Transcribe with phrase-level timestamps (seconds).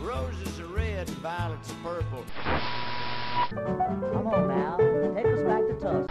[0.00, 2.24] Roses are red and violets are purple.
[4.12, 4.76] Come on now,
[5.14, 6.10] take us back to Tusk.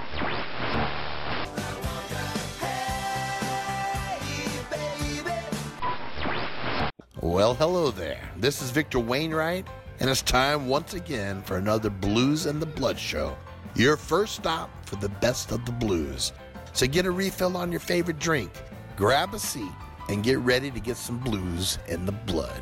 [7.21, 8.29] Well, hello there.
[8.37, 9.67] This is Victor Wainwright,
[9.99, 13.37] and it's time once again for another Blues and the Blood show.
[13.75, 16.33] Your first stop for the best of the blues.
[16.73, 18.51] So get a refill on your favorite drink,
[18.95, 19.71] grab a seat,
[20.09, 22.61] and get ready to get some blues in the blood.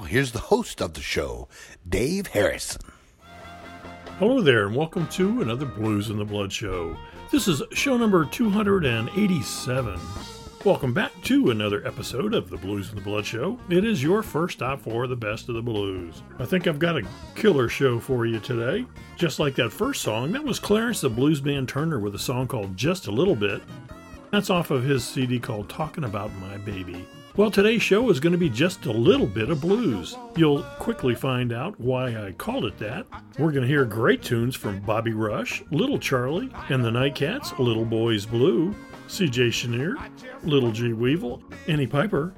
[0.00, 1.48] Here's the host of the show,
[1.88, 2.82] Dave Harrison.
[4.18, 6.96] Hello there, and welcome to another Blues in the Blood show.
[7.30, 10.00] This is show number 287.
[10.64, 13.58] Welcome back to another episode of the Blues in the Blood show.
[13.68, 16.22] It is your first stop for the best of the blues.
[16.38, 18.84] I think I've got a killer show for you today.
[19.16, 22.46] Just like that first song, that was Clarence the Blues Man Turner with a song
[22.48, 23.62] called Just a Little Bit.
[24.30, 27.06] That's off of his CD called Talking About My Baby.
[27.36, 30.16] Well, today's show is going to be just a little bit of blues.
[30.36, 33.06] You'll quickly find out why I called it that.
[33.38, 37.84] We're going to hear great tunes from Bobby Rush, Little Charlie, and the Nightcats, Little
[37.84, 38.74] Boys Blue,
[39.08, 39.50] C.J.
[39.50, 39.96] Chenier,
[40.44, 40.94] Little G.
[40.94, 42.32] Weevil, Anni Piper,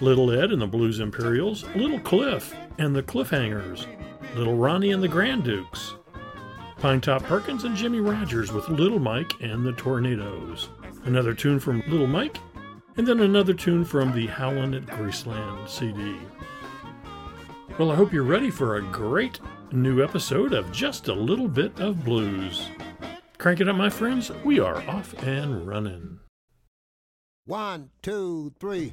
[0.00, 3.86] Little Ed and the Blues Imperials, Little Cliff and the Cliffhangers,
[4.34, 5.94] Little Ronnie and the Grand Dukes,
[6.80, 10.70] Pinetop Perkins and Jimmy Rogers with Little Mike and the Tornadoes.
[11.04, 12.38] Another tune from Little Mike
[13.00, 16.18] and then another tune from the Howlin' at Greaseland CD.
[17.78, 19.40] Well, I hope you're ready for a great
[19.72, 22.68] new episode of Just a Little Bit of Blues.
[23.38, 24.30] Crank it up, my friends.
[24.44, 26.20] We are off and running.
[27.46, 28.92] One, two, three.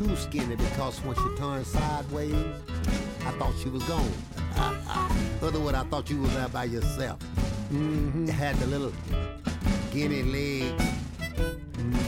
[0.00, 2.34] Too skinny because when she turned sideways,
[3.26, 4.10] I thought she was gone.
[5.42, 7.18] Other word, I thought you was there by yourself.
[7.70, 8.92] You had the little
[9.90, 10.82] skinny legs.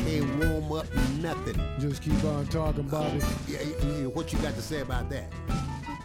[0.07, 1.61] Can't warm up nothing.
[1.81, 3.21] Just keep on talking, Bobby.
[3.49, 5.31] Yeah, yeah, yeah, what you got to say about that?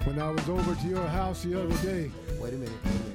[0.03, 2.69] When I was over to your house the other day, Wait a minute.
[2.83, 3.13] Wait a minute.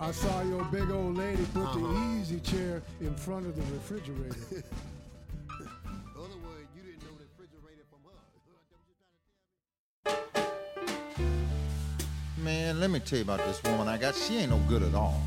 [0.00, 1.78] I saw your big old lady put Uh-huh.
[1.78, 4.64] the easy chair in front of the refrigerator.
[12.42, 14.14] Man, let me tell you about this woman I got.
[14.14, 15.20] She ain't no good at all.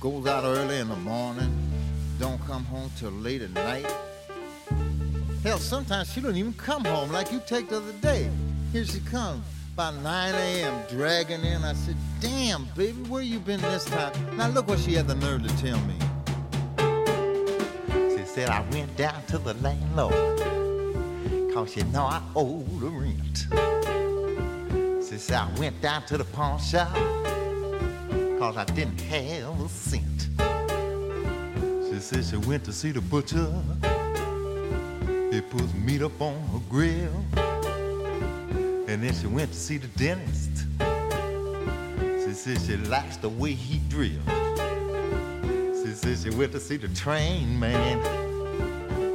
[0.00, 1.56] Goes out early in the morning,
[2.18, 3.86] don't come home till late at night.
[5.44, 8.28] Hell, sometimes she don't even come home like you take the other day.
[8.72, 9.44] Here she comes,
[9.76, 11.62] by 9 a.m., dragging in.
[11.62, 14.12] I said, damn, baby, where you been this time?
[14.36, 15.94] Now look what she had the nerve to tell me.
[18.16, 20.40] She said I went down to the landlord,
[21.54, 23.83] cause you know I owe the rent.
[25.16, 26.92] Said I went down to the pawn shop,
[28.38, 30.28] cause I didn't have a cent.
[31.88, 33.50] She said she went to see the butcher.
[35.32, 37.24] He puts meat up on her grill.
[38.88, 40.66] And then she went to see the dentist.
[42.26, 44.20] She said she likes the way he drills.
[45.82, 48.02] She said she went to see the train man.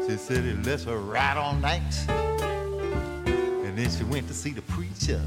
[0.08, 1.94] She said he lets her ride all night.
[2.08, 5.22] And then she went to see the preacher.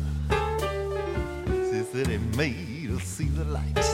[1.92, 3.84] He made her see the light.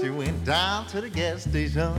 [0.00, 1.94] She went down to the gas station.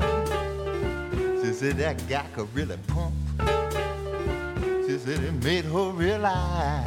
[1.41, 3.13] She said that guy could really pump.
[4.85, 6.85] She said it made her realize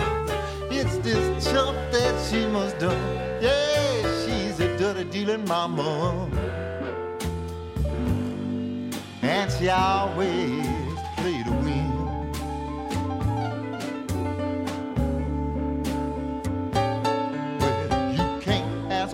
[0.71, 2.91] it's this chump that she must do.
[3.41, 6.29] Yeah, she's a dirty dealing mama.
[9.23, 10.80] And she always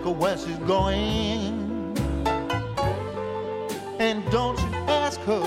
[0.06, 1.96] her where she's going.
[3.98, 5.40] And don't you ask her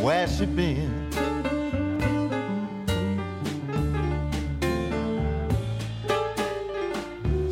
[0.00, 1.10] where she's been.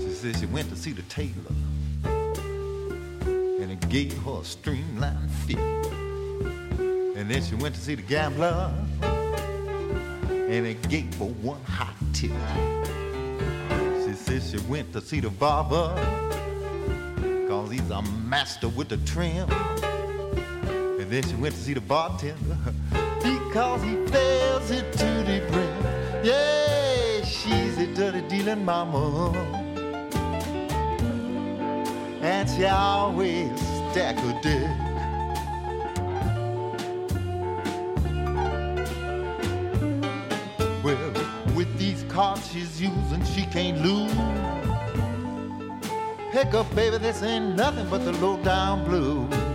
[0.00, 1.32] She said she went to see the tailor.
[3.60, 5.58] And it gave her a streamlined fit.
[5.58, 8.72] And then she went to see the gambler.
[9.02, 12.30] And it gave her one hot tip.
[14.40, 15.94] She went to see the barber.
[17.48, 19.50] Cause he's a master with the trim.
[19.50, 22.56] And then she went to see the bartender
[23.22, 26.24] because he fails it to the brim.
[26.24, 29.32] Yeah, she's a dirty dealing mama.
[32.22, 33.58] And she always
[33.90, 34.67] stack her dick.
[42.58, 44.12] She's using, she can't lose.
[46.32, 49.47] Pick up, baby, this ain't nothing but the low down blues.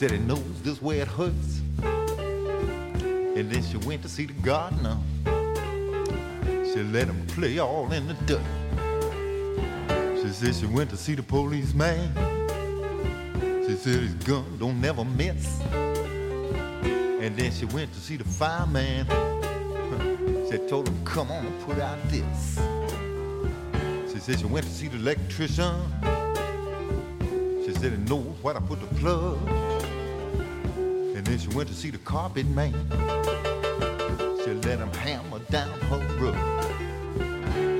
[0.00, 1.60] Said he knows this where it hurts.
[3.36, 4.96] And then she went to see the gardener.
[6.72, 8.40] She let him play all in the dirt.
[10.22, 12.14] She said she went to see the policeman.
[13.66, 15.60] She said his gun don't never miss.
[15.60, 19.06] And then she went to see the fireman.
[20.50, 22.58] She told him, come on and put out this.
[24.10, 25.76] She said she went to see the electrician.
[27.66, 29.79] She said he knows where to put the plug.
[31.30, 32.72] Then she went to see the carpet man.
[34.42, 36.34] She let him hammer down her roof.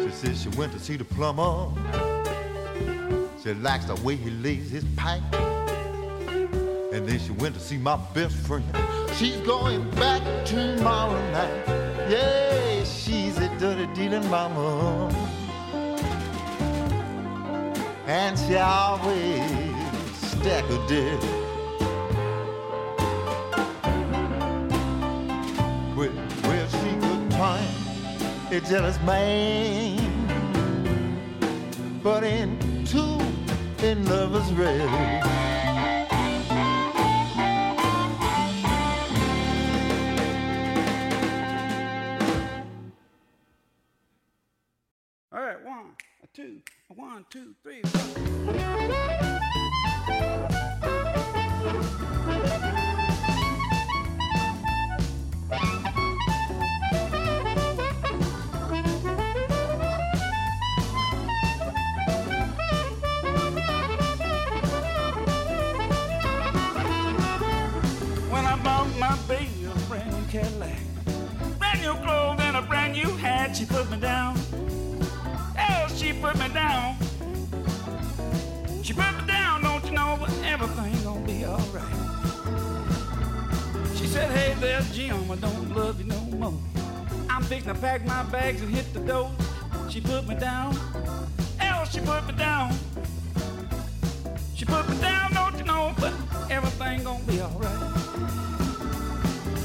[0.05, 1.67] She said she went to see the plumber.
[3.43, 5.25] She likes the way he lays his pipe.
[6.93, 8.65] And then she went to see my best friend.
[9.17, 11.67] She's going back tomorrow night.
[12.09, 15.13] Yeah, she's a dirty dealing mama.
[18.07, 19.43] And she always
[20.21, 21.40] stack a dick.
[28.53, 29.97] A jealous man.
[32.03, 33.21] But in two,
[33.87, 35.50] in lover's red.
[76.21, 76.97] Put me down.
[78.83, 81.97] She put me down, don't you know, but everything gonna be alright.
[83.97, 86.55] She said, hey there, Jim, I don't love you no more.
[87.31, 89.31] I'm fixing to pack my bags and hit the door.
[89.89, 90.77] She put me down.
[91.63, 92.75] Oh, she put me down.
[94.55, 96.13] She put me down, don't you know, but
[96.51, 97.81] everything gonna be alright.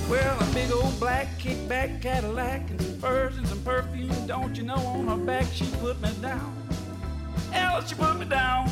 [0.09, 4.09] Well, a big old black kickback Cadillac and furs and some perfume.
[4.25, 6.51] Don't you know on her back she put me down.
[7.51, 8.67] Hell, she put me down.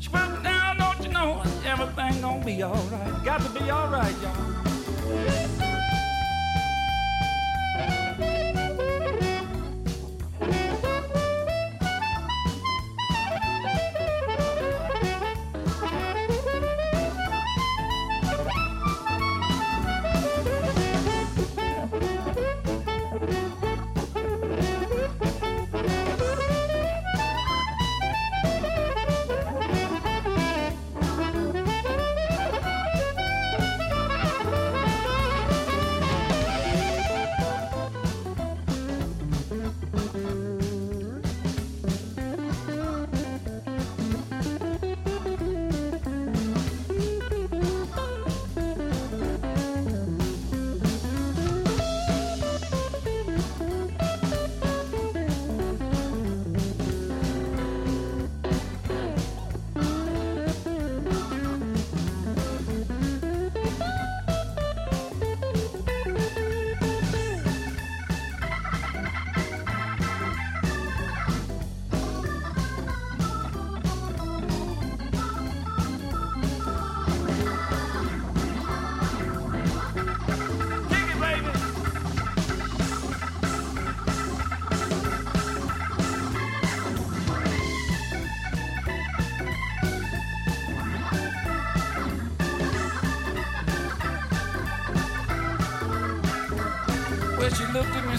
[0.00, 3.24] She put me down, don't you know everything gonna be alright.
[3.24, 4.58] Got to be alright, y'all.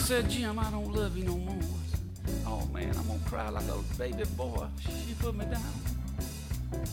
[0.09, 1.55] Said, Jim, I don't love you no more.
[2.47, 4.65] Oh, man, I'm to cry like a baby boy.
[4.81, 5.61] She put me down.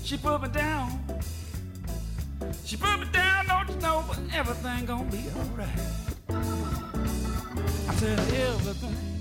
[0.05, 1.03] She put me down.
[2.67, 5.69] She put me down, don't you know, but everything gonna be alright.
[7.89, 9.16] I said, everything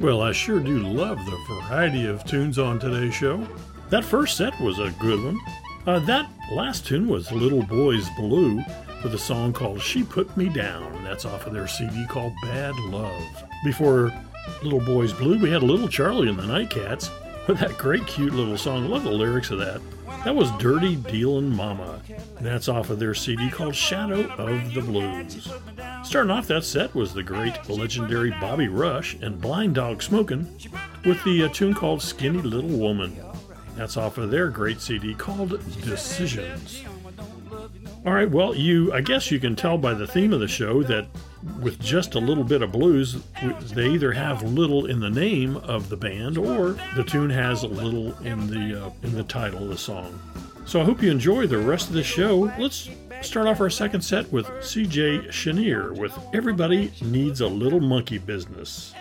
[0.00, 3.46] Well, I sure do love the variety of tunes on today's show.
[3.90, 5.38] That first set was a good one.
[5.86, 8.62] Uh, that last tune was Little Boys Blue
[9.04, 11.04] with a song called She Put Me Down.
[11.04, 13.44] That's off of their CD called Bad Love.
[13.62, 14.10] Before
[14.62, 17.10] Little Boys Blue, we had Little Charlie and the Nightcats
[17.46, 18.88] with that great, cute little song.
[18.88, 19.82] Love the lyrics of that.
[20.24, 22.00] That was Dirty Dealin' Mama.
[22.40, 25.52] That's off of their CD called Shadow of the Blues.
[26.02, 30.56] Starting off that set was the great legendary Bobby Rush and Blind Dog Smokin'
[31.04, 33.16] with the uh, tune called Skinny Little Woman.
[33.76, 36.82] That's off of their great CD called Decisions.
[38.06, 40.82] All right, well, you I guess you can tell by the theme of the show
[40.84, 41.06] that
[41.60, 43.22] with just a little bit of blues,
[43.72, 47.68] they either have little in the name of the band or the tune has a
[47.68, 50.18] little in the uh, in the title of the song.
[50.64, 52.50] So I hope you enjoy the rest of the show.
[52.58, 52.88] Let's
[53.22, 58.94] start off our second set with CJ Chenier with Everybody Needs a Little Monkey Business.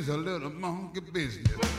[0.00, 1.69] is a little monkey business.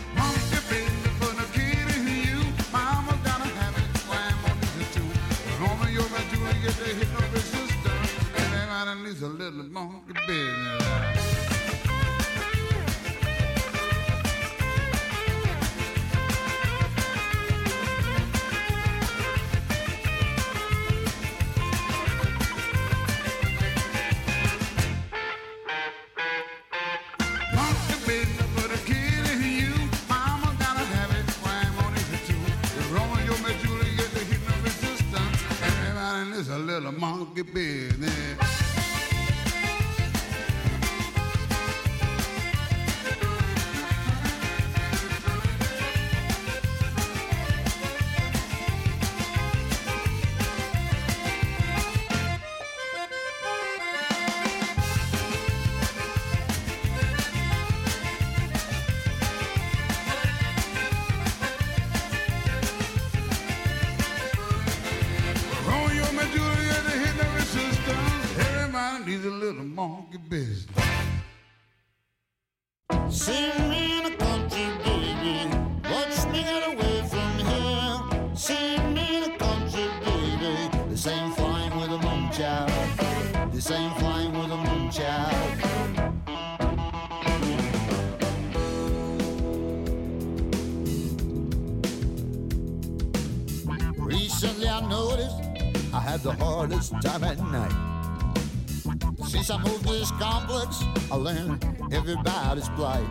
[102.61, 103.07] Everybody's plight.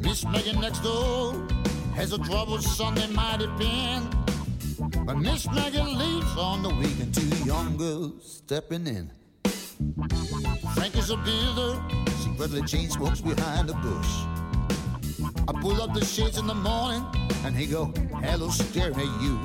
[0.00, 1.46] Miss Megan next door
[1.94, 4.14] has a troubled son that might depend.
[5.04, 9.10] But Miss Megan leaves on the weekend, two young girls stepping in.
[10.74, 11.82] Frank is a builder,
[12.18, 14.24] secretly chain smokes behind a bush.
[15.48, 17.04] I pull up the shades in the morning,
[17.44, 17.86] and he go,
[18.22, 19.38] hello, staring at you.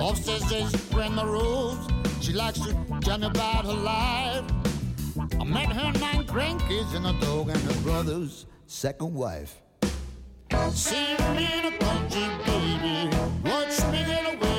[0.00, 1.78] Upstairs there's Grandma Rose.
[2.20, 4.44] She likes to tell me about her life.
[5.40, 9.56] I met her nine grandkids and a dog and her brother's second wife.
[10.74, 13.08] See me in the country, baby.
[13.48, 14.49] Watch me get away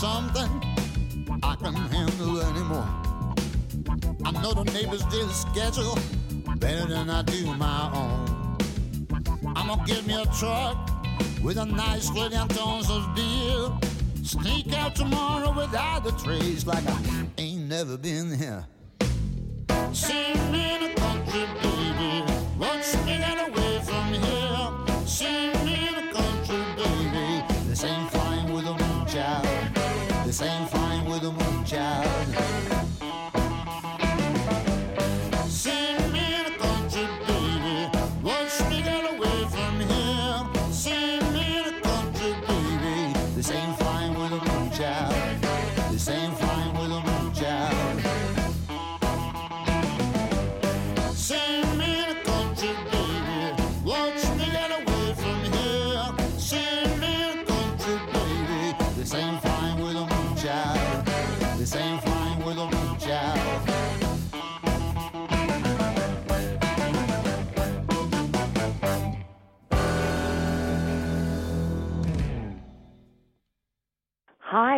[0.00, 0.50] something
[1.42, 2.86] I can handle anymore.
[4.26, 5.98] I know the neighbors did schedule
[6.58, 8.58] better than I do my own.
[9.56, 10.76] I'm gonna get me a truck
[11.42, 13.72] with a nice million tons of beer.
[14.22, 18.66] Sneak out tomorrow without the trace like I ain't never been here.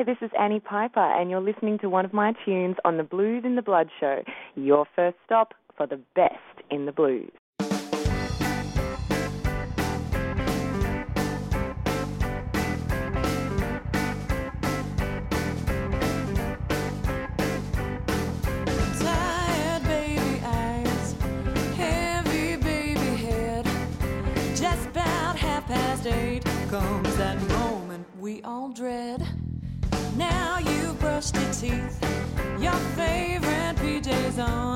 [0.09, 3.43] this is Anni Piper, and you're listening to one of my tunes on the Blues
[3.45, 4.23] in the Blood show,
[4.55, 7.31] your first stop for the best in the blues.
[26.71, 29.28] comes that moment we all dread
[31.33, 31.99] brushed teeth,
[32.61, 34.68] your favorite PJs on.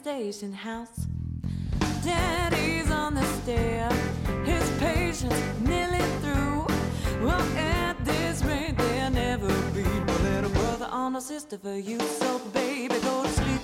[0.00, 1.06] station house.
[2.02, 3.86] Daddy's on the stair,
[4.46, 6.64] his patience nearly through.
[7.22, 12.00] Well, at this rate, there'll never be a little brother or a sister for you.
[12.00, 13.60] So, baby, go to sleep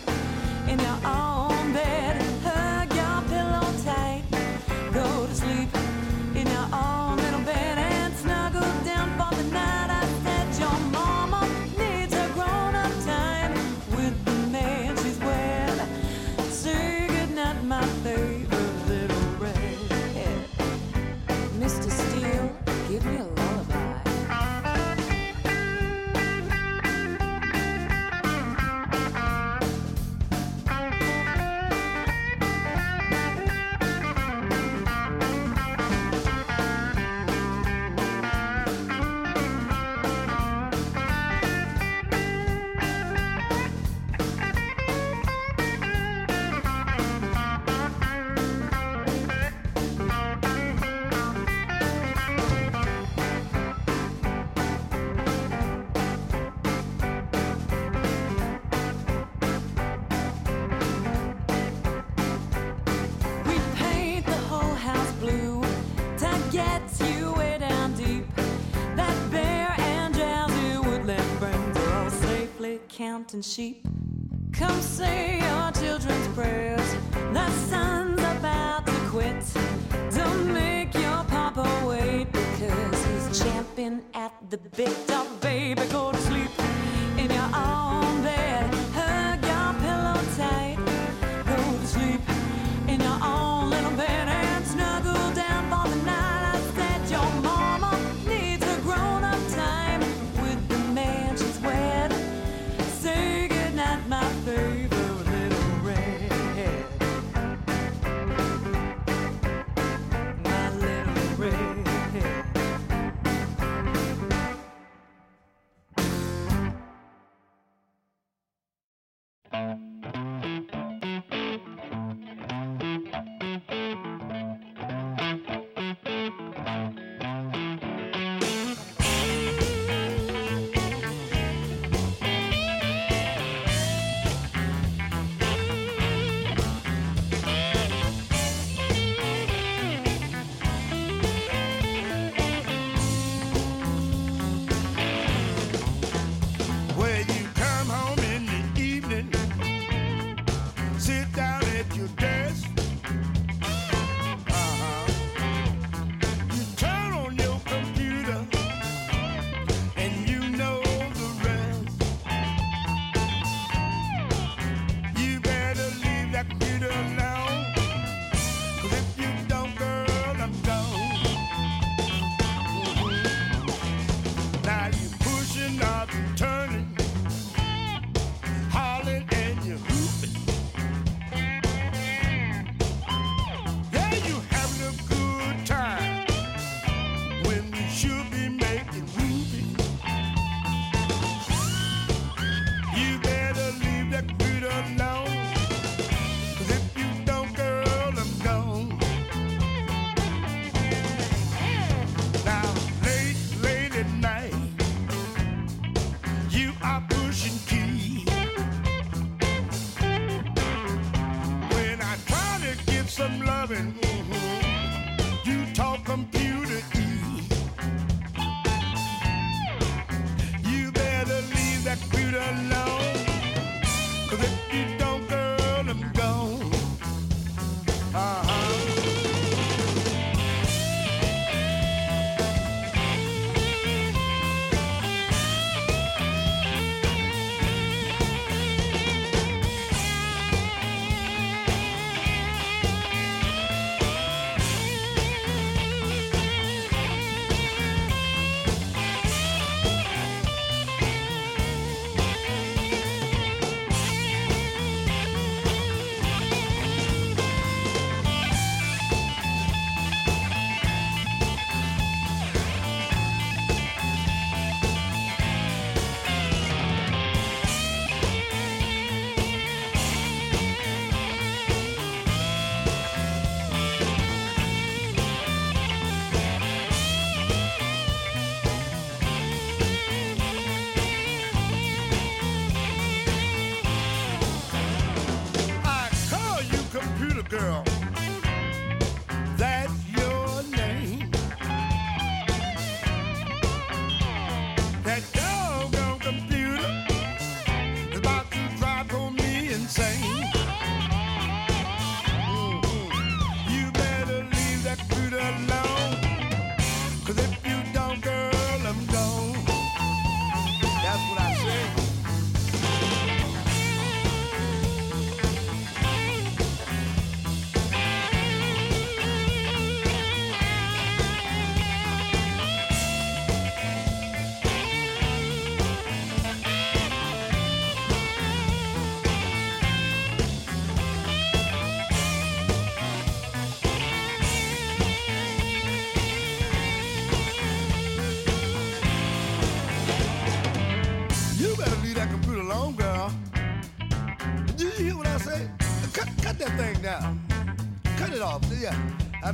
[0.69, 2.21] in your own bed.
[2.45, 4.25] Hug your pillow tight.
[4.93, 5.71] Go to sleep
[6.35, 7.86] in your own little bed.
[73.37, 73.87] and sheep.
[74.51, 75.56] Come say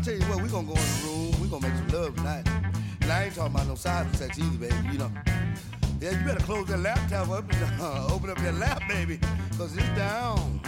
[0.03, 2.49] tell you what, we gonna go in the room, we gonna make some love tonight.
[3.03, 5.11] And I ain't talking about no side sex either, baby, you know.
[6.01, 9.21] Yeah, you better close that laptop up and uh, open up your lap, baby,
[9.57, 10.61] cause it's down.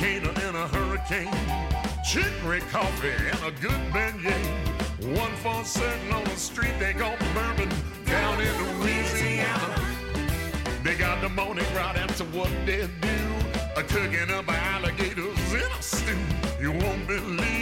[0.00, 1.30] volcano and a hurricane.
[2.02, 5.18] Chicory coffee and a good beignet.
[5.18, 7.68] One for sitting on the street they call bourbon
[8.06, 9.74] down in Louisiana.
[10.82, 13.18] They got the morning right after what they do.
[13.76, 16.16] A cooking up alligators in a stew.
[16.60, 17.59] You won't believe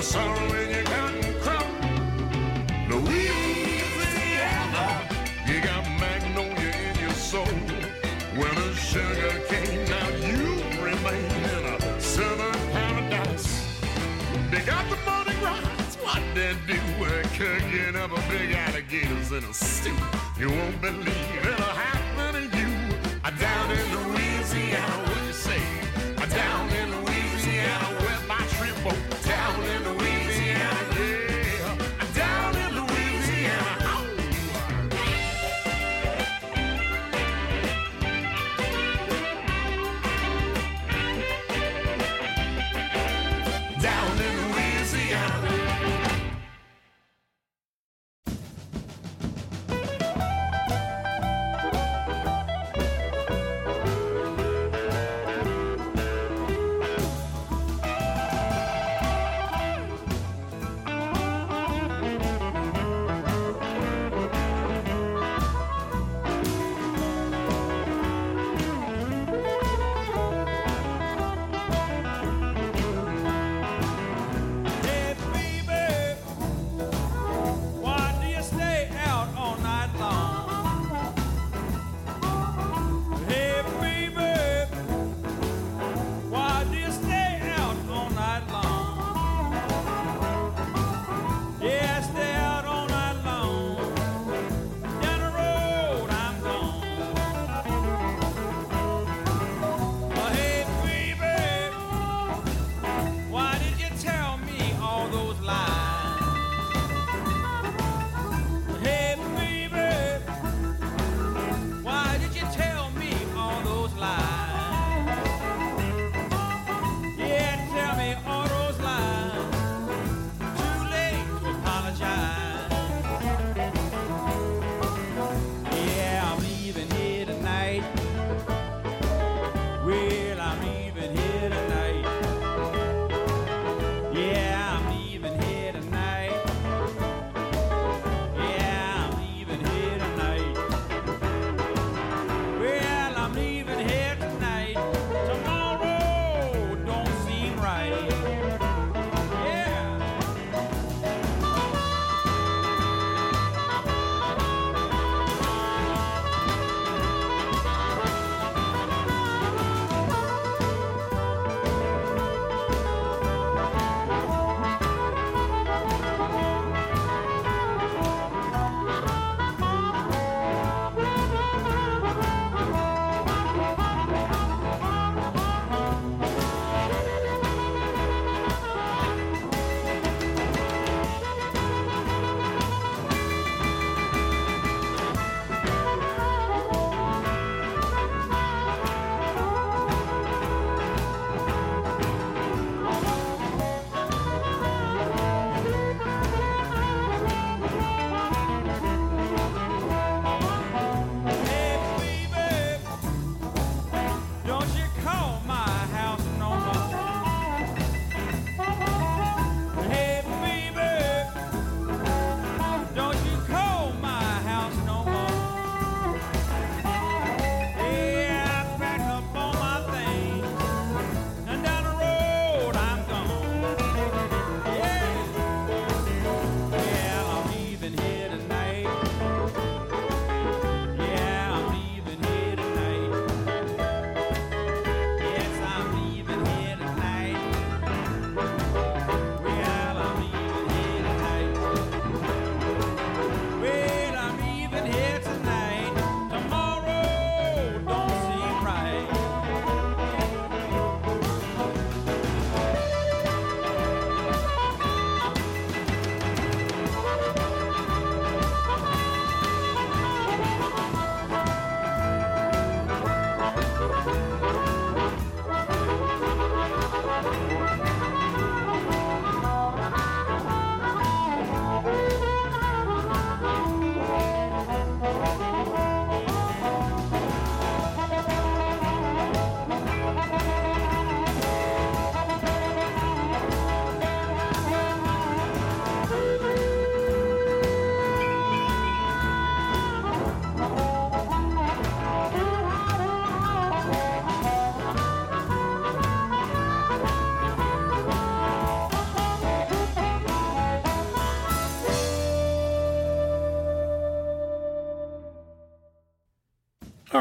[0.00, 1.66] the sun when you cotton crop.
[2.88, 4.86] Louisiana,
[5.46, 7.54] you got magnolia in your soul.
[8.40, 10.42] When the sugar cane, now you
[10.88, 13.48] remain in a southern paradise.
[14.50, 16.80] They got the money rides, what they do,
[17.36, 19.98] cooking up a big alligators in a stew.
[20.38, 22.70] You won't believe it'll happen to you.
[23.38, 25.62] Down in Louisiana, what you say?
[26.16, 27.09] Down in Louisiana.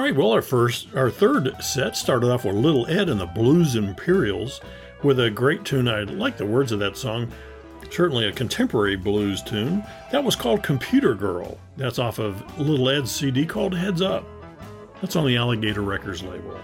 [0.10, 3.76] Right, well, our first, our third set started off with Little Ed and the Blues
[3.76, 4.60] Imperials
[5.04, 5.88] with a great tune.
[5.88, 7.32] I like the words of that song.
[7.92, 9.84] certainly a contemporary blues tune.
[10.12, 11.60] That was called Computer Girl.
[11.78, 14.26] That's off of Little Ed's CD called Heads Up.
[15.00, 16.60] That's on the Alligator Records label.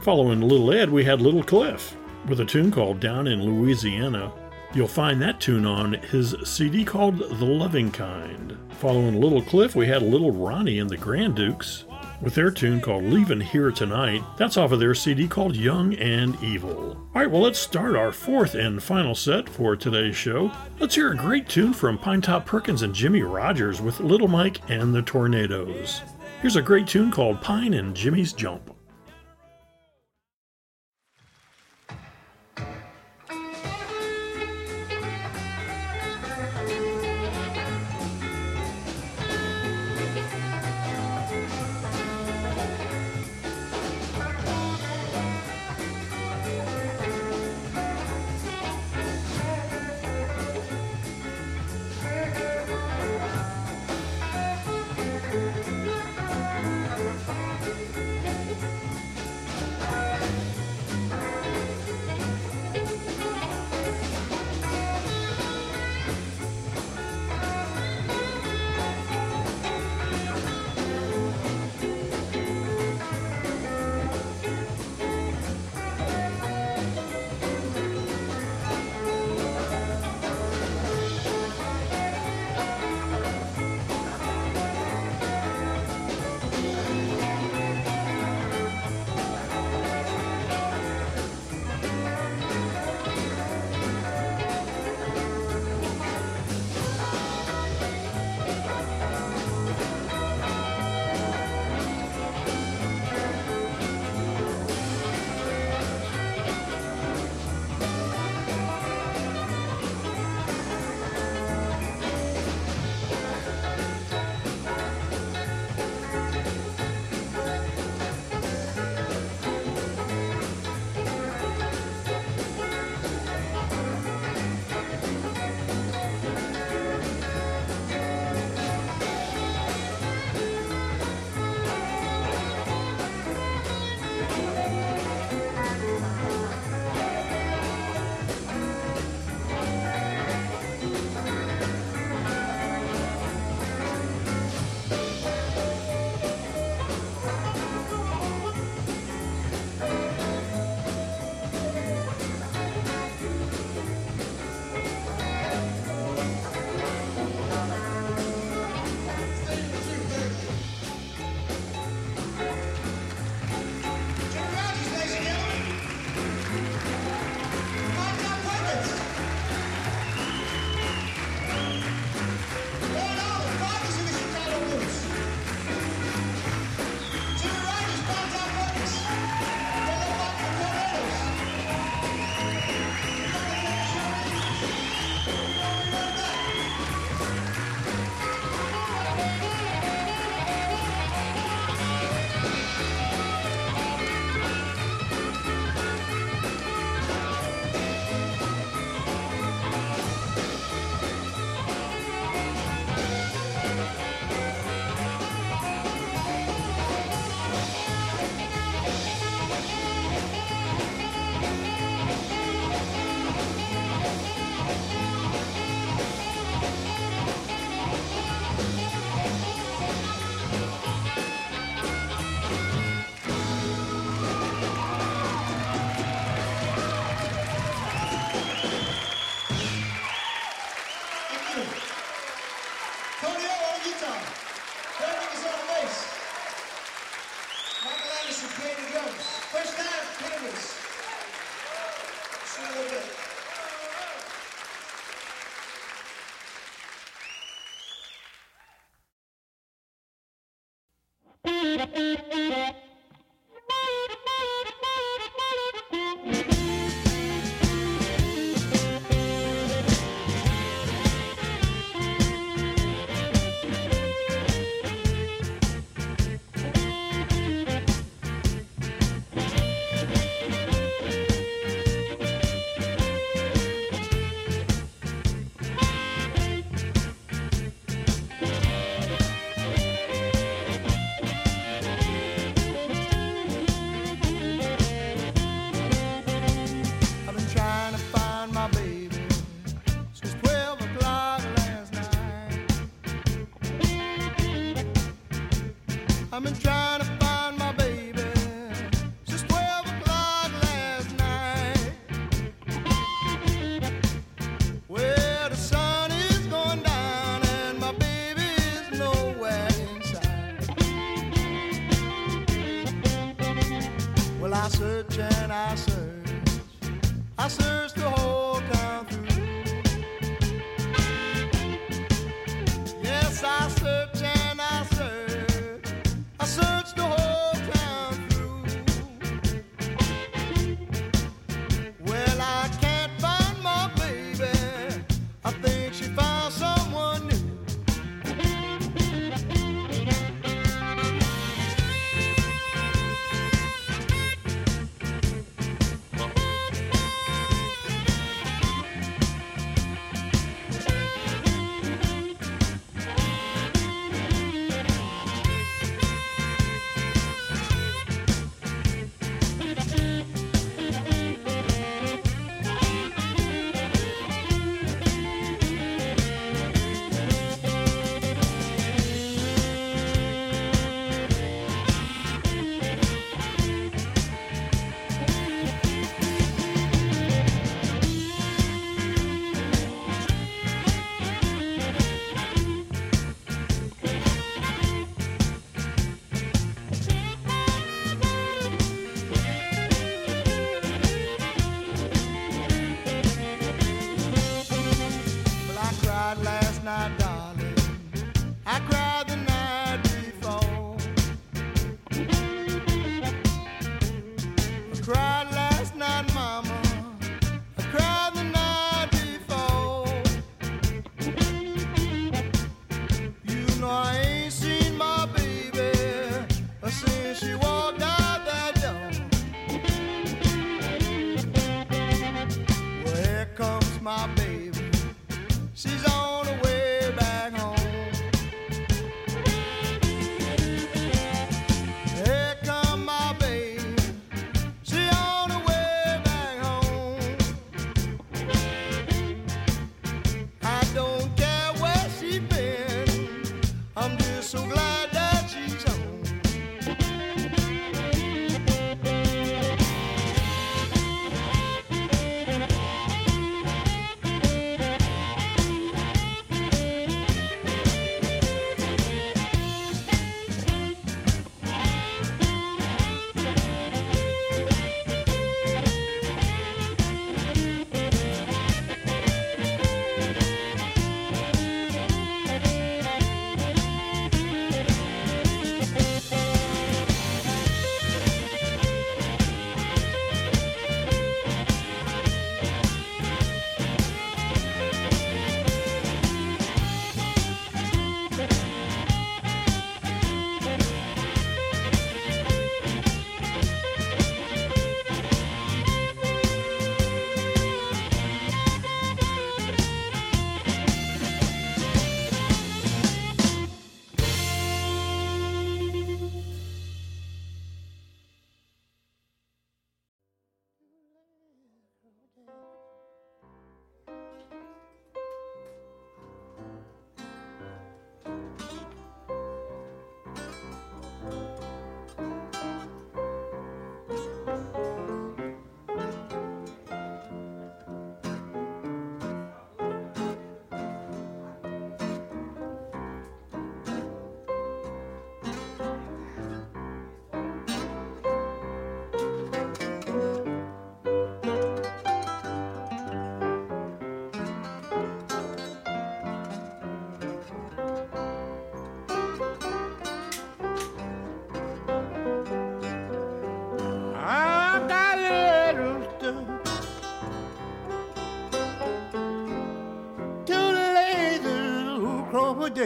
[0.00, 1.94] Following Little Ed, we had Little Cliff
[2.28, 4.32] with a tune called Down in Louisiana.
[4.72, 8.56] You'll find that tune on his CD called The Loving Kind.
[8.78, 11.84] Following Little Cliff, we had Little Ronnie and the Grand Dukes
[12.20, 14.22] with their tune called Leaving Here Tonight.
[14.36, 16.90] That's off of their CD called Young and Evil.
[16.92, 20.50] All right, well, let's start our fourth and final set for today's show.
[20.78, 24.94] Let's hear a great tune from Pinetop Perkins and Jimmy Rogers with Little Mike and
[24.94, 26.02] the Tornadoes.
[26.40, 28.74] Here's a great tune called Pine and Jimmy's Jump.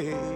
[0.03, 0.34] Day.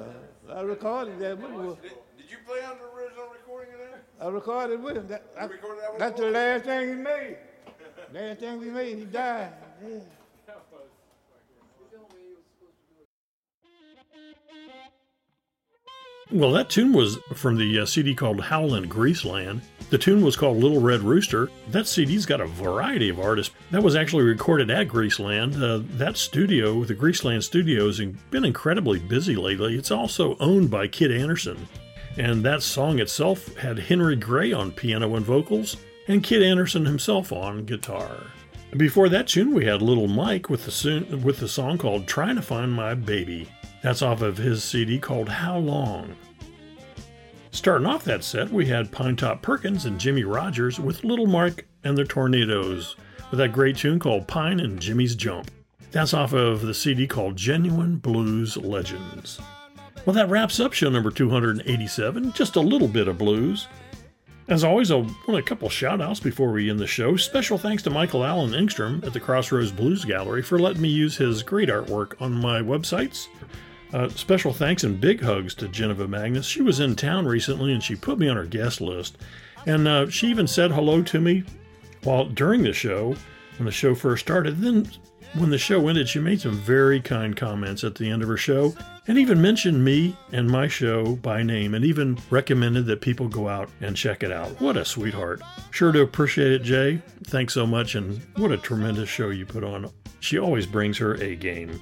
[0.00, 0.04] Uh,
[0.52, 1.76] I recorded that with him.
[2.16, 4.04] Did you play on the original recording of that?
[4.20, 5.08] I recorded with him.
[5.08, 7.36] That, I- recorded that one that's the last thing he made.
[8.12, 9.52] Last thing we made, he died.
[9.84, 9.98] Yeah.
[16.34, 19.60] Well, that tune was from the uh, CD called Howlin' Greaseland.
[19.90, 21.48] The tune was called Little Red Rooster.
[21.68, 23.54] That CD's got a variety of artists.
[23.70, 25.54] That was actually recorded at Greaseland.
[25.62, 29.76] Uh, that studio, the Greaseland Studios, has been incredibly busy lately.
[29.76, 31.68] It's also owned by Kid Andersen.
[32.16, 35.76] And that song itself had Henry Gray on piano and vocals,
[36.08, 38.16] and Kid Andersen himself on guitar.
[38.76, 42.42] Before that tune, we had Little Mike with the, with the song called Trying to
[42.42, 43.48] Find My Baby.
[43.84, 46.16] That's off of his CD called How Long.
[47.50, 51.94] Starting off that set, we had Pinetop Perkins and Jimmy Rogers with Little Mike and
[51.94, 52.96] the Tornadoes
[53.30, 55.50] with that great tune called Pine and Jimmy's Jump.
[55.90, 59.38] That's off of the CD called Genuine Blues Legends.
[60.06, 63.68] Well, that wraps up show number 287, just a little bit of blues.
[64.48, 67.16] As always, I want a couple shout outs before we end the show.
[67.16, 71.18] Special thanks to Michael Allen Engstrom at the Crossroads Blues Gallery for letting me use
[71.18, 73.28] his great artwork on my websites.
[73.94, 76.48] Uh, special thanks and big hugs to Janiva Magness.
[76.48, 79.16] She was in town recently and she put me on her guest list.
[79.66, 81.44] And uh, she even said hello to me
[82.02, 83.14] while during the show,
[83.56, 84.58] when the show first started.
[84.58, 84.90] Then,
[85.34, 88.36] when the show ended, she made some very kind comments at the end of her
[88.36, 88.74] show
[89.06, 93.48] and even mentioned me and my show by name and even recommended that people go
[93.48, 94.60] out and check it out.
[94.60, 95.40] What a sweetheart.
[95.70, 97.00] Sure to appreciate it, Jay.
[97.28, 99.88] Thanks so much, and what a tremendous show you put on.
[100.18, 101.80] She always brings her A game.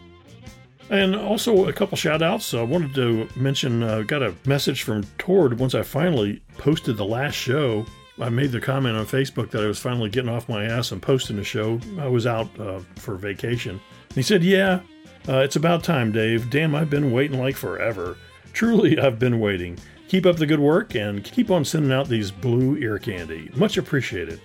[0.93, 2.53] And also a couple shout outs.
[2.53, 7.05] I wanted to mention, uh, got a message from Tord once I finally posted the
[7.07, 7.87] last show.
[8.21, 11.01] I made the comment on Facebook that I was finally getting off my ass and
[11.01, 11.81] posting a show.
[11.99, 13.71] I was out uh, for vacation.
[13.81, 14.81] And he said, Yeah,
[15.27, 16.51] Uh, it's about time, Dave.
[16.51, 18.19] Damn, I've been waiting like forever.
[18.53, 19.79] Truly, I've been waiting.
[20.09, 23.51] Keep up the good work and keep on sending out these blue ear candy.
[23.57, 24.43] Much appreciated.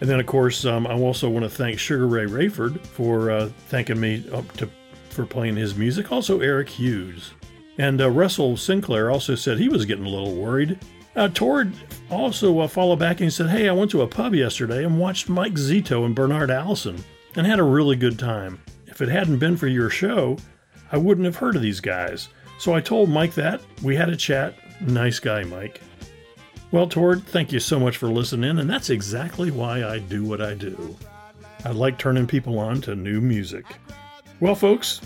[0.00, 4.00] And then, of course, um, I also want to thank Sugaray Rayford for uh, thanking
[4.00, 4.68] me up to
[5.14, 6.12] for playing his music.
[6.12, 7.32] Also, Eric Hughes
[7.78, 10.78] and uh, Russell Sinclair also said he was getting a little worried.
[11.16, 11.72] Uh, Tord
[12.10, 15.28] also uh, followed back and said, "Hey, I went to a pub yesterday and watched
[15.28, 17.02] Mike Zito and Bernard Allison
[17.36, 18.60] and had a really good time.
[18.86, 20.36] If it hadn't been for your show,
[20.92, 24.16] I wouldn't have heard of these guys." So I told Mike that we had a
[24.16, 24.54] chat.
[24.80, 25.80] Nice guy, Mike.
[26.70, 30.40] Well, Tord, thank you so much for listening, and that's exactly why I do what
[30.40, 30.96] I do.
[31.64, 33.64] I like turning people on to new music.
[34.40, 35.00] Well, folks,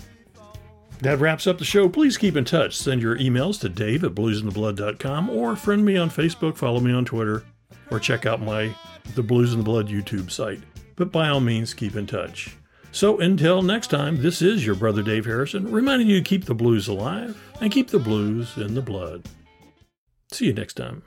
[1.01, 1.87] that wraps up the show.
[1.87, 2.75] Please keep in touch.
[2.75, 7.05] Send your emails to dave at bluzndablood.com or friend me on Facebook, follow me on
[7.05, 7.43] Twitter,
[7.89, 8.73] or check out my
[9.15, 10.59] The Blues in the Blood YouTube site.
[10.95, 12.57] But by all means, keep in touch.
[12.91, 16.55] So until next time, this is your brother Dave Harrison, reminding you to keep the
[16.55, 19.27] blues alive and keep the blues in the blood.
[20.31, 21.03] See you next time.